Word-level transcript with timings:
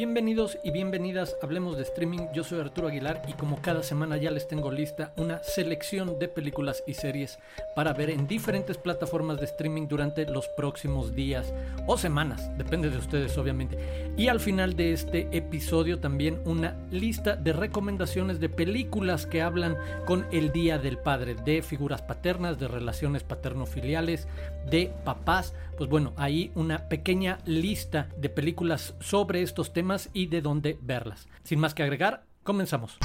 Bienvenidos 0.00 0.56
y 0.64 0.70
bienvenidas, 0.70 1.36
hablemos 1.42 1.76
de 1.76 1.82
streaming, 1.82 2.28
yo 2.32 2.42
soy 2.42 2.58
Arturo 2.58 2.88
Aguilar 2.88 3.20
y 3.28 3.34
como 3.34 3.60
cada 3.60 3.82
semana 3.82 4.16
ya 4.16 4.30
les 4.30 4.48
tengo 4.48 4.70
lista 4.70 5.12
una 5.18 5.42
selección 5.42 6.18
de 6.18 6.26
películas 6.26 6.82
y 6.86 6.94
series 6.94 7.38
para 7.76 7.92
ver 7.92 8.08
en 8.08 8.26
diferentes 8.26 8.78
plataformas 8.78 9.40
de 9.40 9.44
streaming 9.44 9.88
durante 9.88 10.24
los 10.24 10.48
próximos 10.56 11.14
días 11.14 11.52
o 11.86 11.98
semanas, 11.98 12.50
depende 12.56 12.88
de 12.88 12.96
ustedes 12.96 13.36
obviamente. 13.36 13.76
Y 14.16 14.28
al 14.28 14.40
final 14.40 14.74
de 14.74 14.94
este 14.94 15.28
episodio 15.32 15.98
también 15.98 16.40
una 16.46 16.78
lista 16.90 17.36
de 17.36 17.52
recomendaciones 17.52 18.40
de 18.40 18.48
películas 18.48 19.26
que 19.26 19.42
hablan 19.42 19.76
con 20.06 20.24
el 20.32 20.50
Día 20.50 20.78
del 20.78 20.96
Padre, 20.96 21.34
de 21.34 21.60
figuras 21.60 22.00
paternas, 22.00 22.58
de 22.58 22.68
relaciones 22.68 23.22
paterno-filiales, 23.22 24.28
de 24.70 24.90
papás, 25.04 25.52
pues 25.76 25.90
bueno, 25.90 26.14
ahí 26.16 26.52
una 26.54 26.88
pequeña 26.88 27.38
lista 27.44 28.08
de 28.16 28.30
películas 28.30 28.94
sobre 29.00 29.42
estos 29.42 29.74
temas 29.74 29.89
y 30.12 30.26
de 30.26 30.40
dónde 30.40 30.78
verlas. 30.80 31.28
Sin 31.42 31.58
más 31.58 31.74
que 31.74 31.82
agregar, 31.82 32.24
comenzamos. 32.44 32.98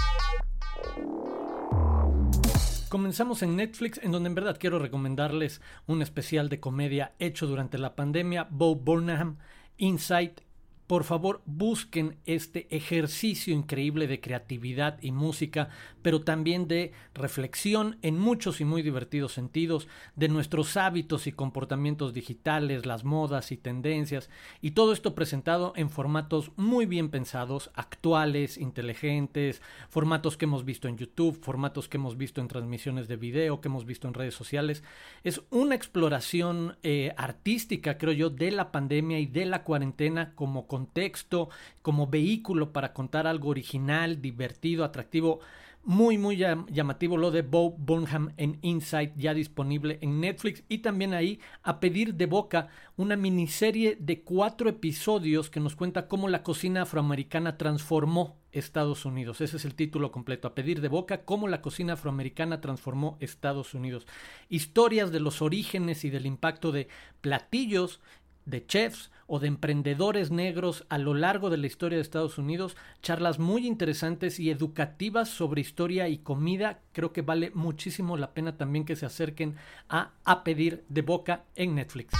Comenzamos 2.90 3.42
en 3.42 3.56
Netflix, 3.56 4.00
en 4.04 4.12
donde 4.12 4.30
en 4.30 4.36
verdad 4.36 4.58
quiero 4.60 4.78
recomendarles 4.78 5.62
un 5.88 6.02
especial 6.02 6.48
de 6.48 6.60
comedia 6.60 7.14
hecho 7.18 7.48
durante 7.48 7.78
la 7.80 7.96
pandemia, 7.96 8.48
Bo 8.52 8.76
Burnham, 8.76 9.38
Insight 9.78 10.42
por 10.88 11.04
favor 11.04 11.42
busquen 11.46 12.18
este 12.26 12.68
ejercicio 12.76 13.54
increíble 13.54 14.08
de 14.08 14.20
creatividad 14.20 15.02
y 15.02 15.12
música, 15.12 15.70
pero 16.02 16.22
también 16.22 16.68
de 16.68 16.92
reflexión 17.14 17.98
en 18.04 18.20
muchos 18.20 18.62
y 18.62 18.66
muy 18.66 18.84
divertidos 18.84 19.34
sentidos 19.34 19.88
de 20.16 20.30
nuestros 20.30 20.78
hábitos 20.78 21.26
y 21.26 21.32
comportamientos 21.32 22.14
digitales, 22.14 22.86
las 22.86 23.04
modas 23.04 23.52
y 23.52 23.58
tendencias, 23.58 24.30
y 24.62 24.72
todo 24.72 24.94
esto 24.94 25.16
presentado 25.16 25.74
en 25.76 25.90
formatos 25.90 26.52
muy 26.56 26.86
bien 26.86 27.10
pensados, 27.10 27.72
actuales, 27.74 28.58
inteligentes, 28.58 29.62
formatos 29.90 30.38
que 30.38 30.46
hemos 30.46 30.66
visto 30.66 30.88
en 30.88 30.98
YouTube, 30.98 31.42
formatos 31.42 31.90
que 31.90 31.98
hemos 31.98 32.18
visto 32.18 32.42
en 32.42 32.48
transmisiones 32.48 33.08
de 33.08 33.16
video, 33.16 33.60
que 33.60 33.70
hemos 33.70 33.86
visto 33.86 34.08
en 34.08 34.14
redes 34.14 34.36
sociales. 34.36 34.84
Es 35.24 35.42
una 35.50 35.74
exploración 35.74 36.78
eh, 36.84 37.14
artística, 37.18 37.98
creo 37.98 38.14
yo, 38.14 38.30
de 38.30 38.52
la 38.52 38.72
pandemia 38.72 39.20
y 39.20 39.26
de 39.26 39.46
la 39.46 39.64
cuarentena 39.64 40.34
como 40.36 40.68
contexto, 40.76 41.48
como 41.82 42.08
vehículo 42.08 42.74
para 42.74 42.92
contar 42.92 43.28
algo 43.28 43.48
original, 43.48 44.22
divertido, 44.22 44.84
atractivo. 44.84 45.40
Muy, 45.86 46.18
muy 46.18 46.36
llamativo 46.36 47.16
lo 47.16 47.30
de 47.30 47.44
Bo 47.44 47.70
Burnham 47.70 48.34
en 48.38 48.58
Insight, 48.62 49.14
ya 49.16 49.36
disponible 49.36 50.00
en 50.02 50.20
Netflix. 50.20 50.64
Y 50.68 50.80
también 50.80 51.14
ahí, 51.14 51.40
a 51.62 51.80
pedir 51.80 52.16
de 52.16 52.26
boca, 52.26 52.70
una 52.98 53.16
miniserie 53.16 53.96
de 54.00 54.22
cuatro 54.24 54.68
episodios 54.68 55.50
que 55.50 55.60
nos 55.60 55.76
cuenta 55.76 56.08
cómo 56.08 56.28
la 56.28 56.42
cocina 56.42 56.82
afroamericana 56.82 57.58
transformó 57.58 58.36
Estados 58.52 59.06
Unidos. 59.06 59.42
Ese 59.42 59.58
es 59.58 59.66
el 59.66 59.76
título 59.76 60.12
completo. 60.12 60.48
A 60.48 60.56
pedir 60.56 60.82
de 60.82 60.88
boca, 60.88 61.24
cómo 61.24 61.48
la 61.48 61.62
cocina 61.62 61.94
afroamericana 61.94 62.62
transformó 62.62 63.16
Estados 63.20 63.76
Unidos. 63.76 64.08
Historias 64.50 65.12
de 65.12 65.20
los 65.20 65.42
orígenes 65.42 66.04
y 66.04 66.10
del 66.10 66.26
impacto 66.26 66.72
de 66.72 66.88
platillos 67.22 68.02
de 68.46 68.66
chefs 68.66 69.12
o 69.28 69.40
de 69.40 69.48
emprendedores 69.48 70.32
negros 70.32 70.86
a 70.90 70.98
lo 70.98 71.14
largo 71.14 71.50
de 71.50 71.58
la 71.58 71.68
historia 71.68 71.98
de 71.98 72.02
Estados 72.02 72.38
Unidos, 72.38 72.78
charlas 73.02 73.40
muy 73.40 73.66
interesantes 73.66 74.40
y 74.40 74.52
educativas 74.52 75.30
sobre 75.30 75.62
historia 75.62 76.08
y 76.10 76.20
comida. 76.20 76.80
Creo 76.92 77.12
que 77.12 77.22
vale 77.22 77.52
muchísimo 77.54 78.18
la 78.18 78.34
pena 78.34 78.58
también 78.58 78.86
que 78.86 78.96
se 78.96 79.06
acerquen 79.06 79.56
a 79.90 80.12
A 80.24 80.44
Pedir 80.44 80.84
de 80.90 81.02
Boca 81.02 81.44
en 81.56 81.76
Netflix. 81.76 82.14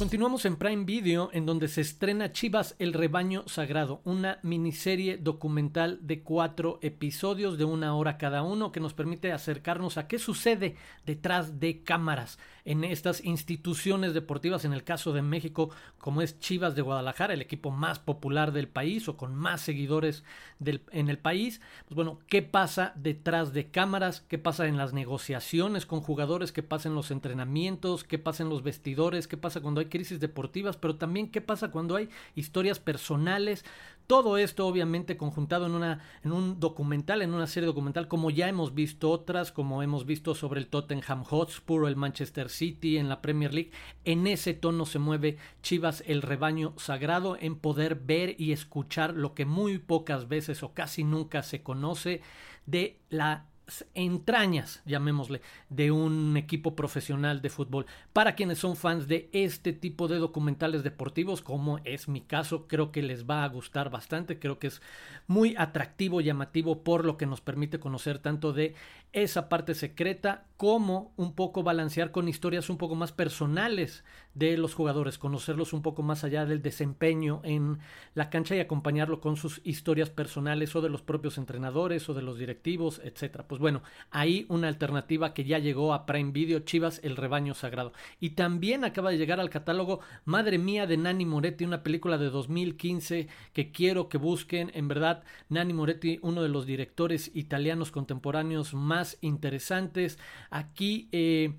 Continuamos 0.00 0.46
en 0.46 0.56
Prime 0.56 0.86
Video, 0.86 1.28
en 1.34 1.44
donde 1.44 1.68
se 1.68 1.82
estrena 1.82 2.32
Chivas 2.32 2.74
el 2.78 2.94
Rebaño 2.94 3.46
Sagrado, 3.46 4.00
una 4.04 4.38
miniserie 4.42 5.18
documental 5.18 5.98
de 6.00 6.22
cuatro 6.22 6.78
episodios 6.80 7.58
de 7.58 7.66
una 7.66 7.94
hora 7.94 8.16
cada 8.16 8.42
uno 8.42 8.72
que 8.72 8.80
nos 8.80 8.94
permite 8.94 9.30
acercarnos 9.30 9.98
a 9.98 10.08
qué 10.08 10.18
sucede 10.18 10.76
detrás 11.04 11.60
de 11.60 11.82
cámaras 11.82 12.38
en 12.64 12.82
estas 12.84 13.22
instituciones 13.24 14.14
deportivas, 14.14 14.64
en 14.64 14.72
el 14.72 14.84
caso 14.84 15.12
de 15.12 15.20
México, 15.20 15.70
como 15.98 16.22
es 16.22 16.38
Chivas 16.40 16.74
de 16.74 16.80
Guadalajara, 16.80 17.34
el 17.34 17.42
equipo 17.42 17.70
más 17.70 17.98
popular 17.98 18.52
del 18.52 18.68
país 18.68 19.06
o 19.06 19.18
con 19.18 19.34
más 19.34 19.60
seguidores 19.60 20.24
del, 20.60 20.80
en 20.92 21.10
el 21.10 21.18
país. 21.18 21.60
Pues 21.84 21.96
bueno, 21.96 22.20
¿qué 22.26 22.40
pasa 22.40 22.94
detrás 22.96 23.52
de 23.52 23.70
cámaras? 23.70 24.22
¿Qué 24.22 24.38
pasa 24.38 24.66
en 24.66 24.78
las 24.78 24.94
negociaciones 24.94 25.84
con 25.84 26.00
jugadores? 26.00 26.52
¿Qué 26.52 26.62
pasa 26.62 26.88
en 26.88 26.94
los 26.94 27.10
entrenamientos? 27.10 28.04
¿Qué 28.04 28.18
pasa 28.18 28.42
en 28.42 28.48
los 28.48 28.62
vestidores? 28.62 29.28
¿Qué 29.28 29.36
pasa 29.36 29.60
cuando 29.60 29.80
hay 29.80 29.89
crisis 29.90 30.20
deportivas, 30.20 30.78
pero 30.78 30.96
también 30.96 31.30
qué 31.30 31.42
pasa 31.42 31.70
cuando 31.70 31.96
hay 31.96 32.08
historias 32.34 32.78
personales. 32.78 33.64
Todo 34.06 34.38
esto 34.38 34.66
obviamente 34.66 35.16
conjuntado 35.16 35.66
en, 35.66 35.72
una, 35.72 36.00
en 36.24 36.32
un 36.32 36.58
documental, 36.58 37.22
en 37.22 37.34
una 37.34 37.46
serie 37.46 37.66
documental, 37.66 38.08
como 38.08 38.30
ya 38.30 38.48
hemos 38.48 38.74
visto 38.74 39.10
otras, 39.10 39.52
como 39.52 39.82
hemos 39.84 40.04
visto 40.04 40.34
sobre 40.34 40.60
el 40.60 40.66
Tottenham 40.66 41.22
Hotspur 41.22 41.84
o 41.84 41.88
el 41.88 41.94
Manchester 41.94 42.48
City 42.48 42.96
en 42.96 43.08
la 43.08 43.20
Premier 43.20 43.54
League. 43.54 43.70
En 44.04 44.26
ese 44.26 44.54
tono 44.54 44.86
se 44.86 44.98
mueve 44.98 45.36
Chivas 45.62 46.02
el 46.06 46.22
rebaño 46.22 46.72
sagrado 46.76 47.36
en 47.38 47.54
poder 47.54 47.94
ver 47.94 48.34
y 48.36 48.50
escuchar 48.50 49.14
lo 49.14 49.34
que 49.34 49.44
muy 49.44 49.78
pocas 49.78 50.26
veces 50.26 50.62
o 50.64 50.72
casi 50.72 51.04
nunca 51.04 51.44
se 51.44 51.62
conoce 51.62 52.22
de 52.66 52.98
la 53.10 53.46
entrañas, 53.94 54.82
llamémosle, 54.84 55.40
de 55.68 55.90
un 55.90 56.36
equipo 56.36 56.74
profesional 56.74 57.40
de 57.42 57.50
fútbol. 57.50 57.86
Para 58.12 58.34
quienes 58.34 58.58
son 58.58 58.76
fans 58.76 59.08
de 59.08 59.28
este 59.32 59.72
tipo 59.72 60.08
de 60.08 60.18
documentales 60.18 60.82
deportivos, 60.82 61.42
como 61.42 61.78
es 61.84 62.08
mi 62.08 62.20
caso, 62.20 62.66
creo 62.66 62.92
que 62.92 63.02
les 63.02 63.28
va 63.28 63.44
a 63.44 63.48
gustar 63.48 63.90
bastante, 63.90 64.38
creo 64.38 64.58
que 64.58 64.68
es 64.68 64.82
muy 65.26 65.54
atractivo, 65.56 66.20
llamativo 66.20 66.82
por 66.82 67.04
lo 67.04 67.16
que 67.16 67.26
nos 67.26 67.40
permite 67.40 67.80
conocer 67.80 68.18
tanto 68.18 68.52
de 68.52 68.74
esa 69.12 69.48
parte 69.48 69.74
secreta 69.74 70.46
como 70.60 71.14
un 71.16 71.34
poco 71.34 71.62
balancear 71.62 72.10
con 72.10 72.28
historias 72.28 72.68
un 72.68 72.76
poco 72.76 72.94
más 72.94 73.12
personales 73.12 74.04
de 74.34 74.58
los 74.58 74.74
jugadores, 74.74 75.16
conocerlos 75.16 75.72
un 75.72 75.80
poco 75.80 76.02
más 76.02 76.22
allá 76.22 76.44
del 76.44 76.60
desempeño 76.60 77.40
en 77.44 77.78
la 78.14 78.28
cancha 78.28 78.54
y 78.54 78.60
acompañarlo 78.60 79.22
con 79.22 79.36
sus 79.36 79.62
historias 79.64 80.10
personales 80.10 80.76
o 80.76 80.82
de 80.82 80.90
los 80.90 81.00
propios 81.00 81.38
entrenadores 81.38 82.10
o 82.10 82.14
de 82.14 82.20
los 82.20 82.38
directivos, 82.38 83.00
etcétera. 83.02 83.48
Pues 83.48 83.58
bueno, 83.58 83.82
ahí 84.10 84.44
una 84.50 84.68
alternativa 84.68 85.32
que 85.32 85.44
ya 85.44 85.58
llegó 85.58 85.94
a 85.94 86.04
Prime 86.04 86.30
Video, 86.30 86.60
Chivas, 86.60 87.00
el 87.02 87.16
rebaño 87.16 87.54
sagrado. 87.54 87.94
Y 88.20 88.30
también 88.30 88.84
acaba 88.84 89.10
de 89.10 89.16
llegar 89.16 89.40
al 89.40 89.48
catálogo 89.48 90.00
Madre 90.26 90.58
mía 90.58 90.86
de 90.86 90.98
Nani 90.98 91.24
Moretti, 91.24 91.64
una 91.64 91.82
película 91.82 92.18
de 92.18 92.28
2015 92.28 93.28
que 93.54 93.72
quiero 93.72 94.10
que 94.10 94.18
busquen. 94.18 94.70
En 94.74 94.88
verdad, 94.88 95.24
Nani 95.48 95.72
Moretti, 95.72 96.18
uno 96.20 96.42
de 96.42 96.50
los 96.50 96.66
directores 96.66 97.30
italianos 97.34 97.90
contemporáneos 97.90 98.74
más 98.74 98.99
interesantes. 99.20 100.18
Aquí, 100.50 101.08
eh, 101.12 101.54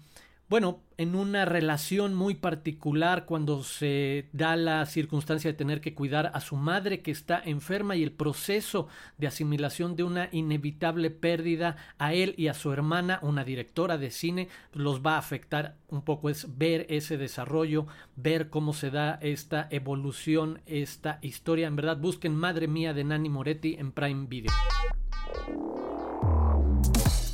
bueno, 0.50 0.82
en 0.98 1.16
una 1.16 1.46
relación 1.46 2.14
muy 2.14 2.36
particular 2.36 3.26
cuando 3.26 3.64
se 3.64 4.28
da 4.34 4.58
la 4.58 4.86
circunstancia 4.86 5.50
de 5.50 5.58
tener 5.58 5.80
que 5.80 5.96
cuidar 5.96 6.30
a 6.34 6.42
su 6.42 6.58
madre 6.58 7.02
que 7.02 7.10
está 7.10 7.42
enferma 7.44 7.96
y 7.96 8.04
el 8.04 8.12
proceso 8.12 8.90
de 9.18 9.28
asimilación 9.28 9.96
de 9.96 10.04
una 10.04 10.28
inevitable 10.34 11.10
pérdida 11.10 11.78
a 11.98 12.14
él 12.14 12.36
y 12.38 12.50
a 12.50 12.54
su 12.54 12.74
hermana, 12.74 13.18
una 13.22 13.46
directora 13.46 13.98
de 13.98 14.12
cine, 14.12 14.50
los 14.74 15.02
va 15.02 15.16
a 15.16 15.20
afectar 15.20 15.78
un 15.88 16.02
poco. 16.02 16.30
Es 16.30 16.58
ver 16.58 16.86
ese 16.90 17.18
desarrollo, 17.18 17.88
ver 18.18 18.50
cómo 18.50 18.74
se 18.74 18.92
da 18.92 19.20
esta 19.22 19.70
evolución, 19.72 20.60
esta 20.66 21.18
historia. 21.22 21.68
En 21.68 21.78
verdad, 21.78 21.96
busquen 21.96 22.36
Madre 22.36 22.68
Mía 22.68 22.94
de 22.94 23.06
Nani 23.06 23.30
Moretti 23.30 23.78
en 23.80 23.94
Prime 23.94 24.28
Video. 24.28 24.52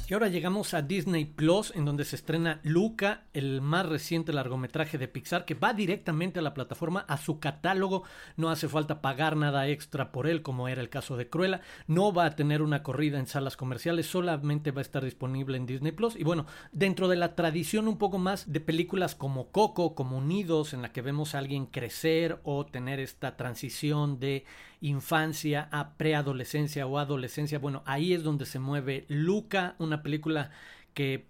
Y 0.10 0.14
ahora 0.14 0.30
llegamos 0.30 0.74
a 0.74 0.82
Disney 0.82 1.26
Plus, 1.26 1.74
en 1.76 1.84
donde 1.84 2.06
se 2.06 2.16
estrena 2.16 2.62
Luca, 2.64 3.26
el 3.34 3.60
más 3.60 3.86
reciente 3.86 4.32
largometraje 4.32 4.98
de 4.98 5.10
Pixar, 5.10 5.44
que 5.44 5.54
va 5.54 5.74
directamente 5.74 6.40
a 6.40 6.42
la 6.42 6.54
plataforma, 6.54 7.02
a 7.10 7.18
su 7.18 7.42
catálogo. 7.42 8.04
No 8.38 8.50
hace 8.50 8.70
falta 8.70 9.02
pagar 9.02 9.36
nada 9.36 9.68
extra 9.68 10.14
por 10.14 10.26
él, 10.28 10.44
como 10.44 10.70
era 10.70 10.80
el 10.80 10.88
caso 10.88 11.18
de 11.18 11.28
Cruella. 11.28 11.60
No 11.88 12.14
va 12.14 12.24
a 12.24 12.38
tener 12.38 12.62
una 12.62 12.84
corrida 12.84 13.20
en 13.20 13.28
salas 13.28 13.58
comerciales, 13.58 14.08
solamente 14.08 14.72
va 14.72 14.80
a 14.80 14.84
estar 14.84 15.04
disponible 15.04 15.58
en 15.58 15.66
Disney 15.66 15.92
Plus. 15.92 16.16
Y 16.16 16.24
bueno, 16.24 16.46
dentro 16.72 17.10
de 17.10 17.18
la 17.18 17.36
tradición 17.36 17.90
un 17.90 17.98
poco 17.98 18.18
más 18.18 18.50
de 18.50 18.62
películas 18.62 19.14
como 19.14 19.52
Coco, 19.52 19.94
como 19.94 20.18
Unidos, 20.18 20.74
en 20.74 20.84
la 20.84 20.94
que 20.94 21.02
vemos 21.02 21.36
a 21.36 21.40
alguien 21.40 21.66
crecer 21.66 22.40
o 22.44 22.66
tener 22.66 23.02
esta 23.02 23.36
transición 23.36 24.22
de 24.22 24.46
infancia 24.82 25.68
a 25.72 25.98
preadolescencia 25.98 26.86
o 26.86 26.98
adolescencia. 27.00 27.60
Bueno, 27.60 27.84
ahí 27.86 28.14
es 28.14 28.24
donde 28.24 28.46
se 28.46 28.60
mueve 28.60 29.06
Luca, 29.08 29.76
una 29.80 29.97
película 30.04 30.52
que 30.94 31.28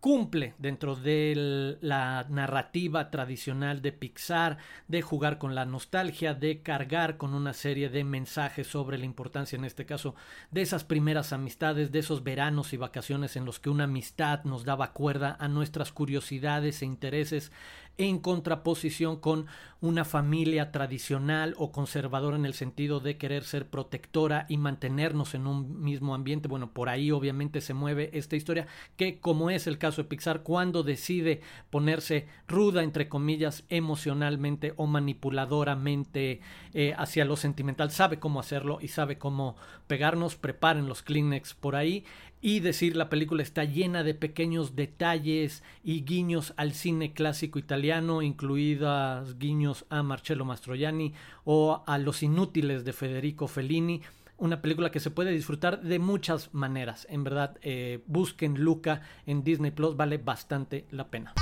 cumple 0.00 0.54
dentro 0.58 0.94
de 0.94 1.76
la 1.80 2.24
narrativa 2.28 3.10
tradicional 3.10 3.82
de 3.82 3.92
Pixar, 3.92 4.58
de 4.86 5.02
jugar 5.02 5.38
con 5.38 5.54
la 5.54 5.64
nostalgia, 5.64 6.34
de 6.34 6.62
cargar 6.62 7.16
con 7.16 7.34
una 7.34 7.52
serie 7.52 7.88
de 7.88 8.04
mensajes 8.04 8.66
sobre 8.66 8.98
la 8.98 9.04
importancia, 9.04 9.56
en 9.56 9.64
este 9.64 9.86
caso, 9.86 10.14
de 10.50 10.62
esas 10.62 10.84
primeras 10.84 11.32
amistades, 11.32 11.90
de 11.90 11.98
esos 11.98 12.22
veranos 12.22 12.72
y 12.72 12.76
vacaciones 12.76 13.36
en 13.36 13.44
los 13.44 13.58
que 13.58 13.70
una 13.70 13.84
amistad 13.84 14.44
nos 14.44 14.64
daba 14.64 14.92
cuerda 14.92 15.36
a 15.40 15.48
nuestras 15.48 15.92
curiosidades 15.92 16.82
e 16.82 16.86
intereses 16.86 17.50
en 17.98 18.18
contraposición 18.18 19.16
con 19.16 19.46
una 19.80 20.04
familia 20.04 20.72
tradicional 20.72 21.54
o 21.56 21.70
conservadora 21.70 22.36
en 22.36 22.44
el 22.44 22.54
sentido 22.54 22.98
de 22.98 23.16
querer 23.16 23.44
ser 23.44 23.68
protectora 23.68 24.46
y 24.48 24.56
mantenernos 24.56 25.34
en 25.34 25.46
un 25.46 25.82
mismo 25.82 26.14
ambiente. 26.14 26.48
Bueno, 26.48 26.72
por 26.72 26.88
ahí 26.88 27.12
obviamente 27.12 27.60
se 27.60 27.74
mueve 27.74 28.10
esta 28.12 28.34
historia 28.34 28.66
que 28.96 29.20
como 29.20 29.50
es 29.50 29.66
el 29.66 29.78
caso 29.78 30.02
de 30.02 30.08
Pixar, 30.08 30.42
cuando 30.42 30.82
decide 30.82 31.42
ponerse 31.70 32.26
ruda, 32.48 32.82
entre 32.82 33.08
comillas, 33.08 33.64
emocionalmente 33.68 34.74
o 34.76 34.86
manipuladoramente 34.86 36.40
eh, 36.74 36.94
hacia 36.96 37.24
lo 37.24 37.36
sentimental, 37.36 37.90
sabe 37.90 38.18
cómo 38.18 38.40
hacerlo 38.40 38.78
y 38.80 38.88
sabe 38.88 39.18
cómo 39.18 39.56
pegarnos, 39.86 40.34
preparen 40.34 40.88
los 40.88 41.02
Kleenex 41.02 41.54
por 41.54 41.76
ahí 41.76 42.04
y 42.40 42.60
decir 42.60 42.96
la 42.96 43.08
película 43.08 43.42
está 43.42 43.64
llena 43.64 44.04
de 44.04 44.14
pequeños 44.14 44.76
detalles 44.76 45.62
y 45.82 46.04
guiños 46.04 46.54
al 46.56 46.72
cine 46.72 47.12
clásico 47.12 47.58
italiano, 47.58 48.22
incluidas 48.22 49.38
guiños 49.38 49.86
a 49.90 50.02
Marcello 50.02 50.44
Mastroianni 50.44 51.14
o 51.44 51.82
a 51.86 51.98
Los 51.98 52.22
Inútiles 52.22 52.84
de 52.84 52.92
Federico 52.92 53.48
Fellini. 53.48 54.02
Una 54.36 54.62
película 54.62 54.92
que 54.92 55.00
se 55.00 55.10
puede 55.10 55.32
disfrutar 55.32 55.82
de 55.82 55.98
muchas 55.98 56.54
maneras. 56.54 57.08
En 57.10 57.24
verdad, 57.24 57.58
eh, 57.60 58.04
busquen 58.06 58.62
Luca 58.62 59.02
en 59.26 59.42
Disney 59.42 59.72
Plus, 59.72 59.96
vale 59.96 60.18
bastante 60.18 60.86
la 60.90 61.08
pena. 61.08 61.34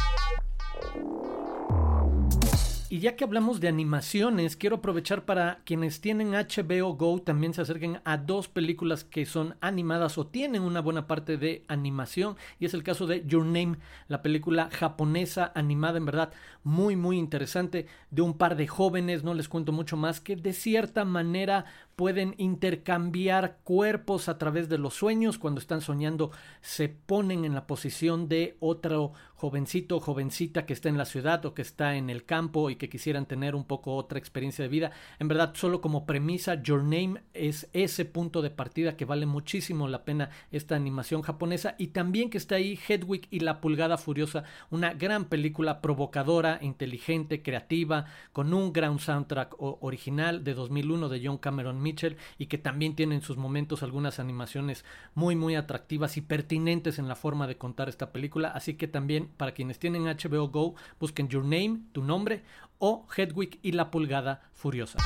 Y 2.89 3.01
ya 3.01 3.17
que 3.17 3.25
hablamos 3.25 3.59
de 3.59 3.67
animaciones, 3.67 4.55
quiero 4.55 4.77
aprovechar 4.77 5.25
para 5.25 5.59
quienes 5.65 6.01
tienen 6.01 6.31
HBO 6.31 6.95
Go 6.95 7.21
también 7.21 7.53
se 7.53 7.61
acerquen 7.61 8.01
a 8.05 8.17
dos 8.17 8.47
películas 8.47 9.03
que 9.03 9.27
son 9.27 9.57
animadas 9.61 10.19
o 10.19 10.29
tienen 10.29 10.63
una 10.63 10.81
buena 10.81 11.09
parte 11.09 11.37
de 11.37 11.65
animación. 11.67 12.37
Y 12.61 12.67
es 12.67 12.75
el 12.75 12.85
caso 12.85 13.09
de 13.09 13.27
Your 13.27 13.45
Name, 13.45 13.79
la 14.07 14.23
película 14.23 14.71
japonesa 14.71 15.51
animada, 15.57 15.99
en 15.99 16.07
verdad, 16.07 16.33
muy, 16.63 16.95
muy 16.95 17.19
interesante, 17.19 17.89
de 18.13 18.23
un 18.23 18.39
par 18.39 18.55
de 18.55 18.69
jóvenes, 18.69 19.25
no 19.25 19.35
les 19.35 19.49
cuento 19.49 19.73
mucho 19.73 19.97
más, 19.97 20.21
que 20.21 20.37
de 20.37 20.53
cierta 20.53 21.05
manera 21.05 21.65
pueden 21.97 22.35
intercambiar 22.39 23.59
cuerpos 23.65 24.29
a 24.29 24.39
través 24.39 24.69
de 24.69 24.79
los 24.79 24.95
sueños. 24.95 25.39
Cuando 25.39 25.61
están 25.61 25.81
soñando, 25.81 26.31
se 26.61 26.89
ponen 26.89 27.45
en 27.45 27.55
la 27.55 27.67
posición 27.67 28.29
de 28.29 28.57
otro 28.61 29.13
jovencito 29.37 29.97
o 29.97 30.01
jovencita 30.01 30.67
que 30.67 30.73
está 30.73 30.89
en 30.89 30.99
la 30.99 31.05
ciudad 31.05 31.45
o 31.45 31.55
que 31.55 31.63
está 31.63 31.97
en 31.97 32.11
el 32.11 32.25
campo 32.25 32.71
y 32.71 32.77
que 32.77 32.89
quisieran 32.89 33.27
tener 33.27 33.55
un 33.55 33.65
poco 33.65 33.95
otra 33.95 34.19
experiencia 34.19 34.63
de 34.63 34.69
vida. 34.69 34.93
En 35.19 35.29
verdad, 35.29 35.53
solo 35.55 35.81
como 35.81 36.07
premisa, 36.07 36.63
Your 36.63 36.83
Name 36.83 37.23
es 37.35 37.69
ese 37.73 38.05
punto 38.05 38.43
de 38.43 38.51
partida 38.51 38.97
que 38.97 39.05
vale 39.05 39.27
muchísimo 39.27 39.89
la 39.89 40.05
pena 40.05 40.31
esta 40.51 40.75
animación 40.75 41.23
japonesa 41.23 41.75
y 41.79 41.89
también 41.89 42.31
que 42.31 42.39
está 42.39 42.57
ahí 42.57 42.79
Hedwig 42.89 43.29
y 43.31 43.41
la 43.41 43.61
pulgada 43.61 43.99
furiosa, 43.99 44.45
una 44.71 44.95
gran 44.95 45.27
película 45.27 45.81
provocadora, 45.83 46.59
inteligente, 46.63 47.43
creativa, 47.43 48.07
con 48.33 48.55
un 48.55 48.73
gran 48.73 48.99
soundtrack 48.99 49.55
original 49.59 50.45
de 50.45 50.55
2001 50.55 51.09
de 51.09 51.27
John 51.27 51.39
Cameron 51.39 51.83
Mitchell 51.83 52.17
y 52.39 52.47
que 52.47 52.59
también 52.59 52.97
tiene 52.97 53.15
en 53.15 53.23
sus 53.23 53.37
momentos 53.37 53.83
algunas 53.83 54.19
animaciones 54.19 54.85
muy 55.15 55.37
muy 55.37 55.57
atractivas 55.57 56.17
y 56.17 56.23
pertinentes 56.23 56.99
en 56.99 57.09
la 57.09 57.17
forma 57.17 57.47
de 57.47 57.59
contar 57.59 57.89
esta 57.89 58.13
película, 58.13 58.49
así 58.49 58.75
que 58.75 58.89
también 58.89 59.26
para 59.37 59.53
quienes 59.53 59.79
tienen 59.79 60.05
HBO 60.05 60.49
Go, 60.49 60.75
busquen 60.99 61.29
Your 61.29 61.45
Name, 61.45 61.81
tu 61.93 62.03
nombre, 62.03 62.43
o 62.79 63.07
Hedwig 63.17 63.59
y 63.63 63.73
la 63.73 63.91
pulgada 63.91 64.49
furiosa. 64.53 64.99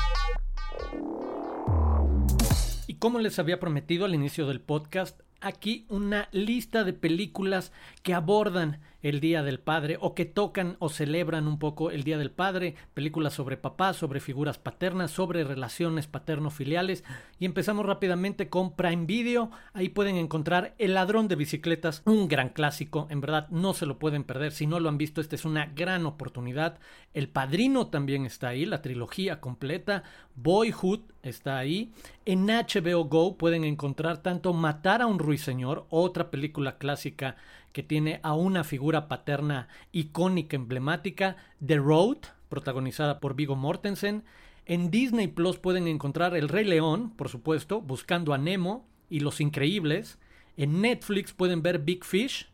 Y 2.87 2.94
como 2.94 3.19
les 3.20 3.38
había 3.38 3.61
prometido 3.61 4.05
al 4.05 4.14
inicio 4.14 4.46
del 4.46 4.61
podcast, 4.61 5.20
aquí 5.40 5.87
una 5.88 6.28
lista 6.32 6.84
de 6.84 6.92
películas 6.92 7.72
que 8.02 8.14
abordan 8.14 8.81
el 9.02 9.20
Día 9.20 9.42
del 9.42 9.58
Padre 9.60 9.96
o 10.00 10.14
que 10.14 10.25
tocan 10.25 10.76
o 10.78 10.88
celebran 10.88 11.46
un 11.48 11.58
poco 11.58 11.90
el 11.90 12.04
Día 12.04 12.19
del 12.19 12.31
Padre, 12.31 12.75
películas 12.94 13.32
sobre 13.32 13.56
papás, 13.56 13.96
sobre 13.96 14.20
figuras 14.20 14.58
paternas, 14.58 15.10
sobre 15.10 15.44
relaciones 15.44 16.06
paterno-filiales. 16.06 17.04
Y 17.38 17.46
empezamos 17.46 17.87
rápidamente 17.87 18.48
con 18.48 18.76
Prime 18.76 19.06
Video. 19.06 19.50
Ahí 19.72 19.88
pueden 19.88 20.16
encontrar 20.16 20.75
El 20.78 20.94
ladrón 20.94 21.28
de 21.28 21.37
bicicletas, 21.37 22.02
un 22.04 22.28
gran 22.28 22.50
clásico. 22.50 23.06
En 23.10 23.20
verdad 23.20 23.48
no 23.50 23.72
se 23.72 23.87
lo 23.87 23.98
pueden 23.98 24.25
perder. 24.25 24.52
Si 24.52 24.66
no 24.66 24.81
lo 24.81 24.88
han 24.88 24.98
visto, 24.98 25.20
esta 25.20 25.34
es 25.34 25.44
una 25.44 25.66
gran 25.66 26.04
oportunidad. 26.06 26.78
El 27.14 27.28
Padrino 27.28 27.87
también 27.88 28.26
está 28.26 28.48
ahí, 28.48 28.66
la 28.66 28.82
trilogía 28.82 29.40
completa. 29.40 30.02
Boyhood 30.37 31.00
está 31.22 31.58
ahí. 31.58 31.92
En 32.25 32.46
HBO 32.46 33.04
Go 33.04 33.37
pueden 33.37 33.64
encontrar 33.64 34.19
tanto 34.19 34.52
Matar 34.52 35.02
a 35.02 35.06
un 35.06 35.19
ruiseñor, 35.30 35.86
otra 35.90 36.28
película 36.28 36.76
clásica 36.76 37.36
que 37.72 37.84
tiene 37.84 38.18
a 38.24 38.34
una 38.34 38.64
figura 38.64 39.06
paterna 39.06 39.68
icónica, 39.92 40.56
emblemática, 40.56 41.36
The 41.64 41.76
Road, 41.76 42.18
protagonizada 42.48 43.20
por 43.20 43.36
Vigo 43.36 43.54
Mortensen. 43.54 44.24
En 44.66 44.90
Disney 44.90 45.28
Plus 45.28 45.58
pueden 45.58 45.86
encontrar 45.86 46.36
El 46.36 46.48
Rey 46.48 46.64
León, 46.64 47.10
por 47.16 47.28
supuesto, 47.28 47.80
Buscando 47.80 48.34
a 48.34 48.38
Nemo 48.38 48.88
y 49.08 49.20
Los 49.20 49.40
Increíbles. 49.40 50.18
En 50.56 50.80
Netflix 50.80 51.32
pueden 51.32 51.62
ver 51.62 51.78
Big 51.78 52.04
Fish. 52.04 52.50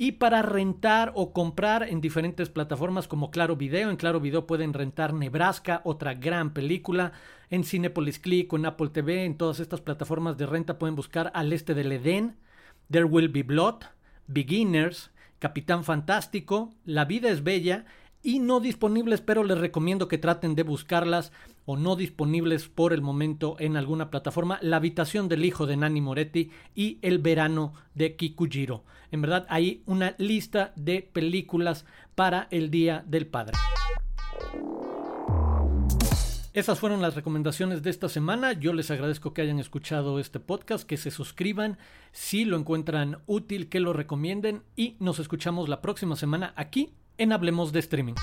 Y 0.00 0.12
para 0.12 0.42
rentar 0.42 1.10
o 1.16 1.32
comprar 1.32 1.82
en 1.82 2.00
diferentes 2.00 2.50
plataformas 2.50 3.08
como 3.08 3.32
Claro 3.32 3.56
Video, 3.56 3.90
en 3.90 3.96
Claro 3.96 4.20
Video 4.20 4.46
pueden 4.46 4.72
rentar 4.72 5.12
Nebraska, 5.12 5.80
otra 5.82 6.14
gran 6.14 6.54
película. 6.54 7.10
En 7.50 7.64
Cinepolis 7.64 8.20
Click 8.20 8.52
en 8.52 8.66
Apple 8.66 8.90
TV, 8.90 9.24
en 9.24 9.36
todas 9.36 9.58
estas 9.58 9.80
plataformas 9.80 10.38
de 10.38 10.46
renta 10.46 10.78
pueden 10.78 10.94
buscar 10.94 11.32
Al 11.34 11.52
Este 11.52 11.74
del 11.74 11.90
Edén, 11.90 12.36
There 12.88 13.06
Will 13.06 13.28
Be 13.28 13.42
Blood, 13.42 13.86
Beginners, 14.28 15.10
Capitán 15.40 15.82
Fantástico, 15.82 16.72
La 16.84 17.04
vida 17.04 17.28
es 17.28 17.42
bella 17.42 17.84
y 18.22 18.38
no 18.40 18.60
disponibles, 18.60 19.20
pero 19.20 19.44
les 19.44 19.58
recomiendo 19.58 20.08
que 20.08 20.18
traten 20.18 20.54
de 20.54 20.62
buscarlas 20.62 21.32
o 21.66 21.76
no 21.76 21.96
disponibles 21.96 22.68
por 22.68 22.92
el 22.92 23.02
momento 23.02 23.56
en 23.58 23.76
alguna 23.76 24.10
plataforma, 24.10 24.58
La 24.62 24.76
habitación 24.76 25.28
del 25.28 25.44
hijo 25.44 25.66
de 25.66 25.76
Nani 25.76 26.00
Moretti 26.00 26.50
y 26.74 26.98
El 27.02 27.18
verano 27.18 27.74
de 27.94 28.16
Kikujiro. 28.16 28.84
En 29.10 29.22
verdad 29.22 29.46
hay 29.48 29.82
una 29.86 30.14
lista 30.18 30.72
de 30.76 31.02
películas 31.02 31.84
para 32.14 32.48
el 32.50 32.70
Día 32.70 33.04
del 33.06 33.26
Padre. 33.26 33.56
Esas 36.54 36.80
fueron 36.80 37.00
las 37.00 37.14
recomendaciones 37.14 37.82
de 37.82 37.90
esta 37.90 38.08
semana. 38.08 38.52
Yo 38.52 38.72
les 38.72 38.90
agradezco 38.90 39.32
que 39.32 39.42
hayan 39.42 39.60
escuchado 39.60 40.18
este 40.18 40.40
podcast, 40.40 40.88
que 40.88 40.96
se 40.96 41.12
suscriban 41.12 41.78
si 42.10 42.44
lo 42.44 42.56
encuentran 42.56 43.18
útil, 43.26 43.68
que 43.68 43.78
lo 43.78 43.92
recomienden 43.92 44.62
y 44.74 44.96
nos 44.98 45.20
escuchamos 45.20 45.68
la 45.68 45.80
próxima 45.80 46.16
semana 46.16 46.54
aquí 46.56 46.94
en 47.18 47.32
Hablemos 47.32 47.72
de 47.72 47.80
Streaming. 47.80 48.14